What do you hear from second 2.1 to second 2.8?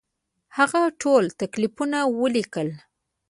ولیکل.